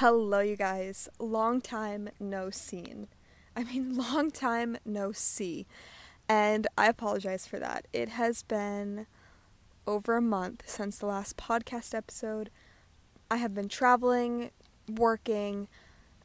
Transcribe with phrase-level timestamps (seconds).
[0.00, 1.08] Hello, you guys.
[1.18, 3.08] Long time no seen.
[3.56, 5.66] I mean, long time no see.
[6.28, 7.88] And I apologize for that.
[7.92, 9.08] It has been
[9.88, 12.50] over a month since the last podcast episode.
[13.28, 14.52] I have been traveling,
[14.88, 15.66] working.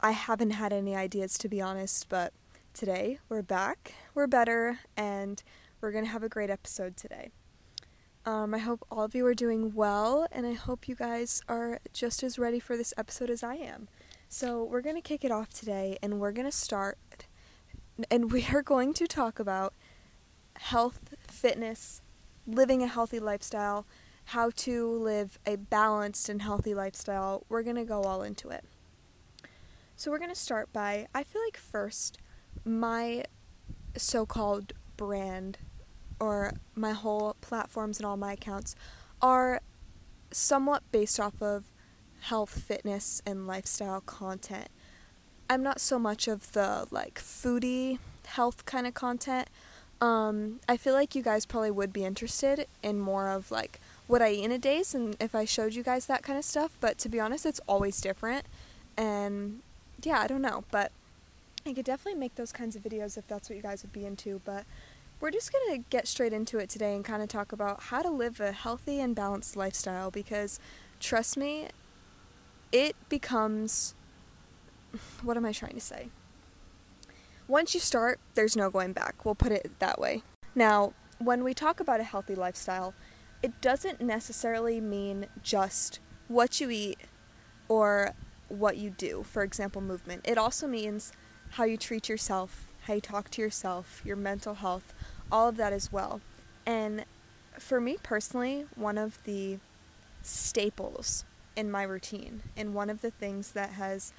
[0.00, 2.32] I haven't had any ideas, to be honest, but
[2.72, 3.94] today we're back.
[4.14, 5.42] We're better, and
[5.80, 7.32] we're going to have a great episode today.
[8.26, 11.78] Um, I hope all of you are doing well, and I hope you guys are
[11.92, 13.86] just as ready for this episode as I am.
[14.28, 16.98] So, we're going to kick it off today, and we're going to start,
[18.10, 19.74] and we are going to talk about
[20.56, 22.02] health, fitness,
[22.48, 23.86] living a healthy lifestyle,
[24.24, 27.44] how to live a balanced and healthy lifestyle.
[27.48, 28.64] We're going to go all into it.
[29.94, 32.18] So, we're going to start by I feel like first,
[32.64, 33.22] my
[33.96, 35.58] so called brand
[36.18, 38.74] or my whole platforms and all my accounts
[39.20, 39.60] are
[40.30, 41.64] somewhat based off of
[42.20, 44.68] health, fitness, and lifestyle content.
[45.48, 49.48] I'm not so much of the like foodie health kind of content.
[50.00, 54.20] Um, I feel like you guys probably would be interested in more of like what
[54.20, 56.76] I eat in a day and if I showed you guys that kind of stuff,
[56.80, 58.44] but to be honest, it's always different.
[58.96, 59.62] And
[60.02, 60.92] yeah, I don't know, but
[61.64, 64.04] I could definitely make those kinds of videos if that's what you guys would be
[64.04, 64.64] into, but
[65.20, 68.02] we're just going to get straight into it today and kind of talk about how
[68.02, 70.60] to live a healthy and balanced lifestyle because
[71.00, 71.68] trust me,
[72.72, 73.94] it becomes
[75.22, 76.08] what am I trying to say?
[77.48, 79.24] Once you start, there's no going back.
[79.24, 80.22] We'll put it that way.
[80.54, 82.92] Now, when we talk about a healthy lifestyle,
[83.42, 86.98] it doesn't necessarily mean just what you eat
[87.68, 88.14] or
[88.48, 90.22] what you do, for example, movement.
[90.26, 91.12] It also means
[91.50, 94.94] how you treat yourself, how you talk to yourself, your mental health,
[95.30, 96.20] all of that as well.
[96.64, 97.04] And
[97.58, 99.58] for me personally, one of the
[100.22, 104.12] staples in my routine and one of the things that has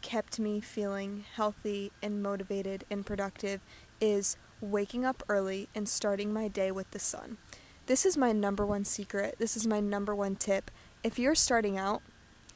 [0.00, 3.60] kept me feeling healthy and motivated and productive
[4.00, 7.38] is waking up early and starting my day with the sun.
[7.86, 9.36] This is my number one secret.
[9.38, 10.70] This is my number one tip.
[11.02, 12.02] If you're starting out,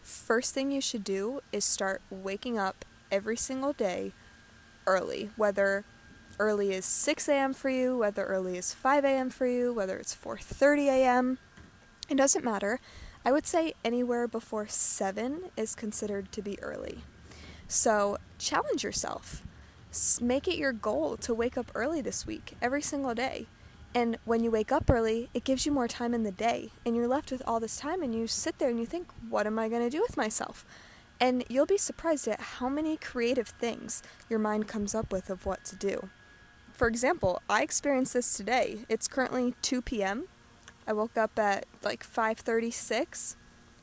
[0.01, 4.13] first thing you should do is start waking up every single day
[4.89, 5.85] early, whether
[6.39, 7.53] early is 6 a.m.
[7.53, 9.31] for you, whether early is 5 a.m.
[9.31, 11.39] for you, whether it's 4:30 a.m.
[12.09, 12.81] It doesn't matter.
[13.25, 17.03] I would say anywhere before 7 is considered to be early.
[17.67, 19.43] So, challenge yourself.
[20.21, 23.47] Make it your goal to wake up early this week, every single day.
[23.95, 26.95] And when you wake up early, it gives you more time in the day, and
[26.95, 29.59] you're left with all this time, and you sit there and you think, what am
[29.59, 30.65] I going to do with myself?
[31.21, 35.47] And you'll be surprised at how many creative things your mind comes up with of
[35.47, 36.11] what to do.
[36.73, 38.85] For example, I experienced this today.
[38.89, 40.29] It's currently 2 p.m.
[40.87, 43.35] I woke up at like 5:36,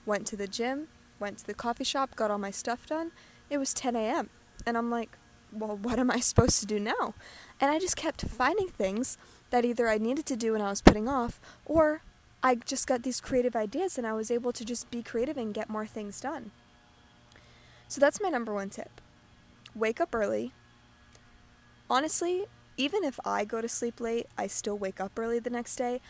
[0.05, 0.87] went to the gym,
[1.19, 3.11] went to the coffee shop, got all my stuff done.
[3.49, 4.29] It was 10 a.m.
[4.65, 5.17] and I'm like,
[5.51, 7.13] well, what am I supposed to do now?
[7.59, 9.17] And I just kept finding things
[9.49, 12.01] that either I needed to do and I was putting off, or
[12.41, 15.53] I just got these creative ideas and I was able to just be creative and
[15.53, 16.51] get more things done.
[17.87, 19.01] So that's my number one tip.
[19.73, 20.53] Wake up early.
[21.89, 22.45] Honestly,
[22.77, 26.01] even if I go to sleep late, I still wake up early the next day.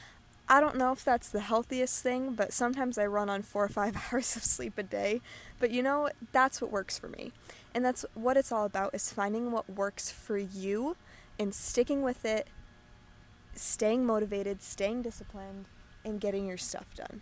[0.47, 3.69] I don't know if that's the healthiest thing, but sometimes I run on four or
[3.69, 5.22] five hours of sleep a day.
[5.59, 7.31] But you know, that's what works for me.
[7.74, 10.96] And that's what it's all about is finding what works for you
[11.40, 12.47] and sticking with it,
[13.53, 15.66] staying motivated, staying disciplined,
[16.06, 17.22] and getting your stuff done.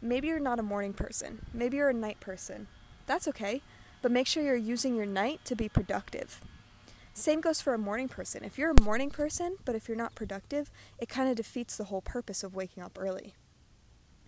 [0.00, 1.46] Maybe you're not a morning person.
[1.52, 2.66] Maybe you're a night person.
[3.06, 3.62] That's okay.
[4.04, 6.42] But make sure you're using your night to be productive.
[7.14, 8.44] Same goes for a morning person.
[8.44, 11.84] If you're a morning person, but if you're not productive, it kind of defeats the
[11.84, 13.32] whole purpose of waking up early.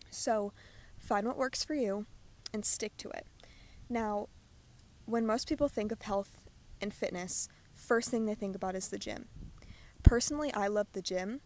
[0.08, 0.54] So,
[0.98, 2.06] find what works for you
[2.54, 3.26] and stick to it.
[3.90, 4.30] Now,
[5.04, 6.40] when most people think of health
[6.80, 9.26] and fitness, first thing they think about is the gym.
[10.02, 11.42] Personally, I love the gym,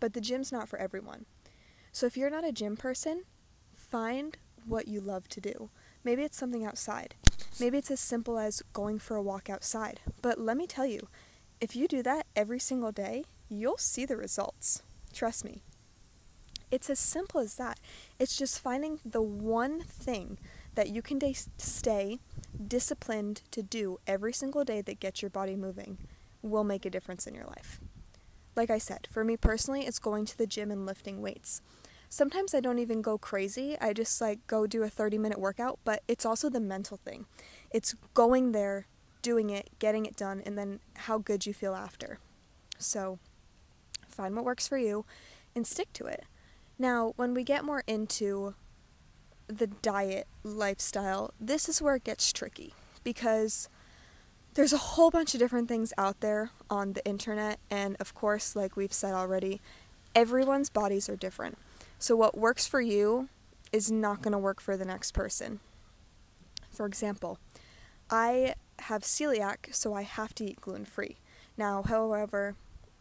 [0.00, 1.26] but the gym's not for everyone.
[1.92, 3.24] So, if you're not a gym person,
[3.74, 5.68] find what you love to do.
[6.02, 7.14] Maybe it's something outside.
[7.60, 10.00] Maybe it's as simple as going for a walk outside.
[10.22, 11.08] But let me tell you,
[11.60, 14.82] if you do that every single day, you'll see the results.
[15.12, 15.62] Trust me.
[16.70, 17.78] It's as simple as that.
[18.18, 20.38] It's just finding the one thing
[20.74, 22.18] that you can de- stay
[22.66, 25.98] disciplined to do every single day that gets your body moving
[26.42, 27.80] will make a difference in your life.
[28.56, 31.62] Like I said, for me personally, it's going to the gym and lifting weights.
[32.14, 33.76] Sometimes I don't even go crazy.
[33.80, 37.26] I just like go do a 30 minute workout, but it's also the mental thing.
[37.72, 38.86] It's going there,
[39.20, 42.20] doing it, getting it done, and then how good you feel after.
[42.78, 43.18] So
[44.06, 45.04] find what works for you
[45.56, 46.22] and stick to it.
[46.78, 48.54] Now, when we get more into
[49.48, 53.68] the diet lifestyle, this is where it gets tricky because
[54.54, 58.54] there's a whole bunch of different things out there on the internet, and of course,
[58.54, 59.60] like we've said already,
[60.14, 61.58] everyone's bodies are different.
[62.04, 63.30] So, what works for you
[63.72, 65.60] is not going to work for the next person.
[66.68, 67.38] For example,
[68.10, 71.16] I have celiac, so I have to eat gluten free.
[71.56, 72.56] Now, however,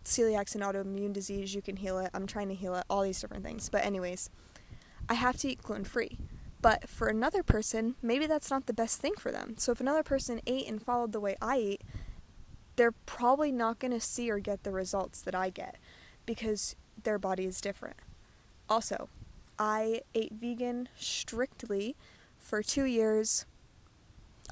[0.06, 2.12] celiac's an autoimmune disease, you can heal it.
[2.14, 3.68] I'm trying to heal it, all these different things.
[3.68, 4.30] But, anyways,
[5.10, 6.18] I have to eat gluten free.
[6.62, 9.56] But for another person, maybe that's not the best thing for them.
[9.58, 11.82] So if another person ate and followed the way I eat,
[12.78, 15.76] they're probably not going to see or get the results that I get
[16.26, 17.98] because their body is different.
[18.70, 19.10] Also,
[19.60, 21.96] I ate vegan strictly
[22.40, 23.46] for two years,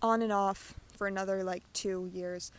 [0.02, 2.52] on and off for another like two years.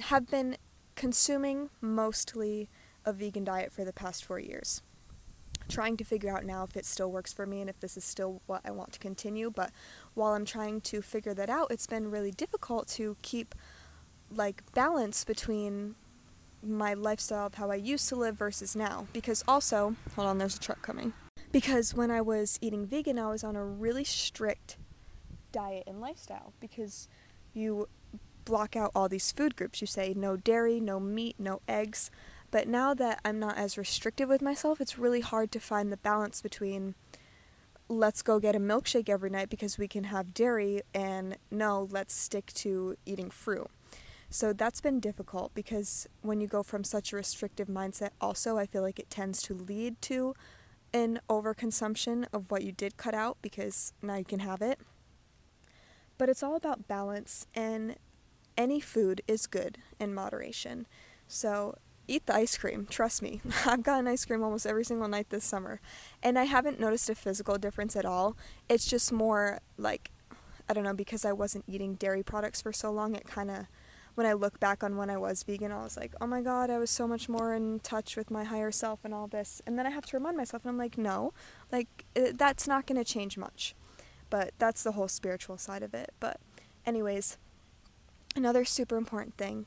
[0.00, 0.56] Have been
[0.94, 2.68] consuming mostly
[3.04, 4.82] a vegan diet for the past four years
[5.68, 8.04] trying to figure out now if it still works for me and if this is
[8.04, 9.50] still what I want to continue.
[9.50, 9.70] But
[10.14, 13.54] while I'm trying to figure that out, it's been really difficult to keep
[14.30, 15.94] like balance between
[16.66, 19.06] my lifestyle of how I used to live versus now.
[19.12, 21.12] Because also, hold on, there's a truck coming.
[21.52, 24.76] Because when I was eating vegan, I was on a really strict
[25.52, 27.08] diet and lifestyle because
[27.52, 27.88] you
[28.44, 29.80] block out all these food groups.
[29.80, 32.10] You say no dairy, no meat, no eggs.
[32.50, 35.96] But now that I'm not as restrictive with myself, it's really hard to find the
[35.96, 36.94] balance between
[37.88, 42.14] let's go get a milkshake every night because we can have dairy and no, let's
[42.14, 43.68] stick to eating fruit.
[44.34, 48.66] So that's been difficult because when you go from such a restrictive mindset, also, I
[48.66, 50.34] feel like it tends to lead to
[50.92, 54.80] an overconsumption of what you did cut out because now you can have it.
[56.18, 57.94] But it's all about balance, and
[58.58, 60.88] any food is good in moderation.
[61.28, 61.78] So
[62.08, 62.88] eat the ice cream.
[62.90, 63.40] Trust me.
[63.64, 65.80] I've gotten ice cream almost every single night this summer.
[66.24, 68.36] And I haven't noticed a physical difference at all.
[68.68, 70.10] It's just more like,
[70.68, 73.66] I don't know, because I wasn't eating dairy products for so long, it kind of,
[74.14, 76.70] when I look back on when I was vegan, I was like, oh my god,
[76.70, 79.60] I was so much more in touch with my higher self and all this.
[79.66, 81.32] And then I have to remind myself, and I'm like, no,
[81.72, 83.74] like, it, that's not going to change much.
[84.30, 86.12] But that's the whole spiritual side of it.
[86.20, 86.40] But,
[86.86, 87.38] anyways,
[88.36, 89.66] another super important thing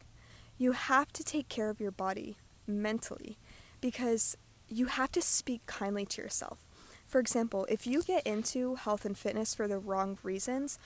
[0.58, 3.38] you have to take care of your body mentally
[3.80, 4.36] because
[4.68, 6.66] you have to speak kindly to yourself.
[7.06, 10.80] For example, if you get into health and fitness for the wrong reasons,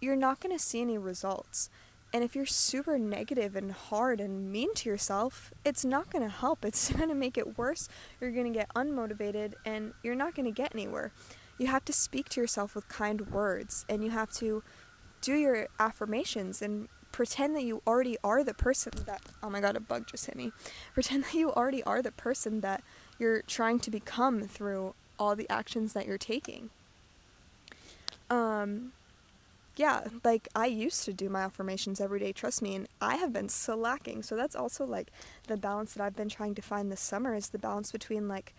[0.00, 1.70] you're not going to see any results.
[2.14, 6.30] And if you're super negative and hard and mean to yourself, it's not going to
[6.30, 6.64] help.
[6.74, 7.88] It's going to make it worse.
[8.20, 11.10] You're going to get unmotivated and you're not going to get anywhere.
[11.58, 14.62] You have to speak to yourself with kind words and you have to
[15.20, 19.76] do your affirmations and pretend that you already are the person that oh my god
[19.76, 20.50] a bug just hit me
[20.94, 22.82] pretend that you already are the person that
[23.20, 26.70] you're trying to become through all the actions that you're taking
[28.30, 28.92] um
[29.76, 33.32] yeah like i used to do my affirmations every day trust me and i have
[33.32, 35.10] been slacking so that's also like
[35.48, 38.54] the balance that i've been trying to find this summer is the balance between like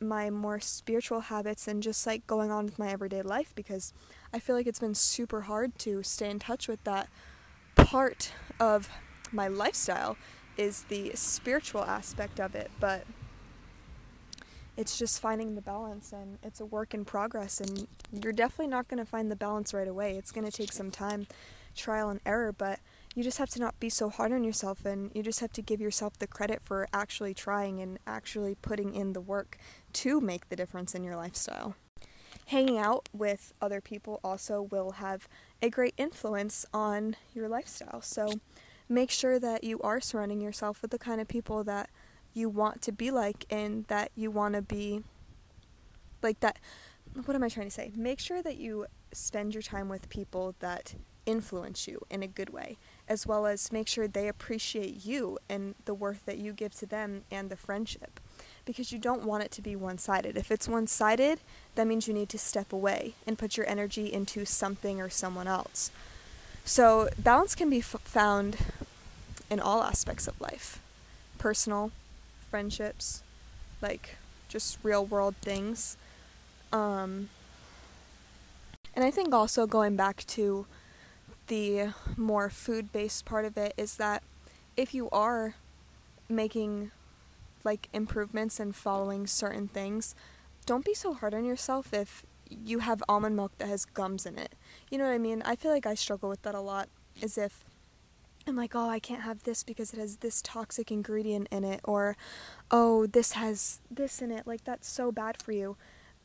[0.00, 3.92] my more spiritual habits and just like going on with my everyday life because
[4.32, 7.08] I feel like it's been super hard to stay in touch with that
[7.74, 8.88] part of
[9.32, 10.16] my lifestyle
[10.56, 13.04] is the spiritual aspect of it, but
[14.78, 18.86] it's just finding the balance and it's a work in progress and you're definitely not
[18.86, 20.16] going to find the balance right away.
[20.16, 21.26] It's going to take some time,
[21.74, 22.78] trial and error, but
[23.16, 25.62] you just have to not be so hard on yourself and you just have to
[25.62, 29.58] give yourself the credit for actually trying and actually putting in the work
[29.94, 31.74] to make the difference in your lifestyle.
[32.46, 35.26] Hanging out with other people also will have
[35.60, 38.00] a great influence on your lifestyle.
[38.00, 38.34] So
[38.88, 41.90] make sure that you are surrounding yourself with the kind of people that
[42.38, 45.02] you want to be like and that you want to be
[46.22, 46.58] like that.
[47.24, 47.90] What am I trying to say?
[47.94, 50.94] Make sure that you spend your time with people that
[51.26, 52.78] influence you in a good way,
[53.08, 56.86] as well as make sure they appreciate you and the worth that you give to
[56.86, 58.20] them and the friendship
[58.64, 60.36] because you don't want it to be one sided.
[60.36, 61.40] If it's one sided,
[61.74, 65.46] that means you need to step away and put your energy into something or someone
[65.46, 65.90] else.
[66.64, 68.58] So, balance can be f- found
[69.50, 70.80] in all aspects of life
[71.38, 71.92] personal,
[72.50, 73.22] friendships,
[73.80, 74.16] like
[74.48, 75.96] just real world things.
[76.72, 77.28] Um,
[78.94, 80.66] and I think also going back to
[81.46, 84.22] the more food based part of it is that
[84.76, 85.54] if you are
[86.28, 86.90] making
[87.64, 90.14] like improvements and following certain things,
[90.66, 94.38] don't be so hard on yourself if you have almond milk that has gums in
[94.38, 94.54] it.
[94.90, 95.42] You know what I mean?
[95.44, 96.88] I feel like I struggle with that a lot.
[97.22, 97.64] As if
[98.48, 101.80] I'm like, oh, I can't have this because it has this toxic ingredient in it,
[101.84, 102.16] or
[102.70, 104.46] oh, this has this in it.
[104.46, 105.76] Like, that's so bad for you.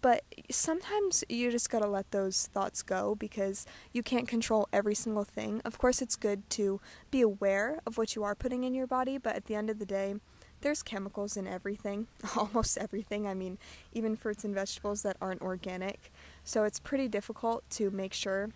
[0.01, 5.24] But sometimes you just gotta let those thoughts go because you can't control every single
[5.24, 5.62] thing.
[5.63, 9.18] Of course, it's good to be aware of what you are putting in your body,
[9.18, 10.15] but at the end of the day,
[10.60, 13.27] there's chemicals in everything, almost everything.
[13.27, 13.58] I mean,
[13.94, 16.12] even fruits and vegetables that aren't organic.
[16.44, 18.50] So it's pretty difficult to make sure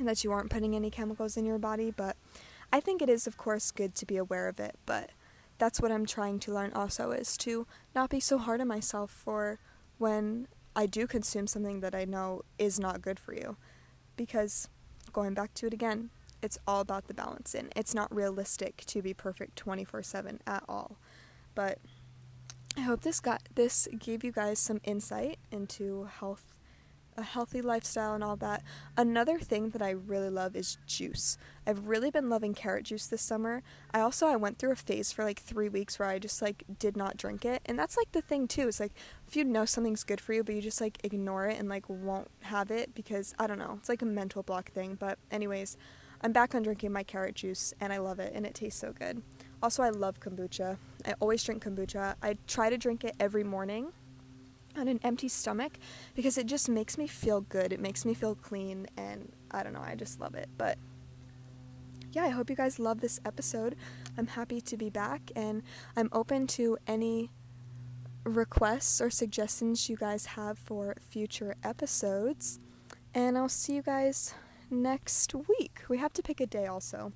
[0.00, 2.16] that you aren't putting any chemicals in your body, but
[2.72, 4.76] I think it is, of course, good to be aware of it.
[4.86, 5.10] But
[5.58, 9.10] that's what I'm trying to learn also is to not be so hard on myself
[9.10, 9.58] for
[9.98, 13.56] when I do consume something that I know is not good for you.
[14.16, 14.68] Because,
[15.12, 16.10] going back to it again,
[16.42, 17.70] it's all about the balance in.
[17.74, 20.96] It's not realistic to be perfect 24 7 at all.
[21.54, 21.78] But
[22.76, 26.44] I hope this got this gave you guys some insight into health
[27.18, 28.62] a healthy lifestyle and all that.
[28.96, 31.36] Another thing that I really love is juice.
[31.66, 33.62] I've really been loving carrot juice this summer.
[33.92, 36.62] I also I went through a phase for like 3 weeks where I just like
[36.78, 37.60] did not drink it.
[37.66, 38.68] And that's like the thing too.
[38.68, 38.92] It's like
[39.26, 41.88] if you know something's good for you but you just like ignore it and like
[41.88, 43.74] won't have it because I don't know.
[43.78, 45.76] It's like a mental block thing, but anyways,
[46.20, 48.92] I'm back on drinking my carrot juice and I love it and it tastes so
[48.92, 49.22] good.
[49.60, 50.78] Also, I love kombucha.
[51.04, 52.14] I always drink kombucha.
[52.22, 53.92] I try to drink it every morning
[54.76, 55.78] on an empty stomach
[56.14, 57.72] because it just makes me feel good.
[57.72, 60.48] It makes me feel clean, and I don't know, I just love it.
[60.56, 60.78] But
[62.12, 63.76] yeah, I hope you guys love this episode.
[64.16, 65.62] I'm happy to be back, and
[65.96, 67.30] I'm open to any
[68.24, 72.58] requests or suggestions you guys have for future episodes.
[73.14, 74.34] And I'll see you guys
[74.70, 75.82] next week.
[75.88, 77.12] We have to pick a day also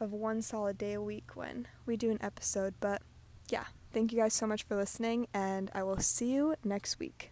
[0.00, 3.02] of one solid day a week when we do an episode, but
[3.50, 3.64] yeah.
[3.94, 7.30] Thank you guys so much for listening, and I will see you next week.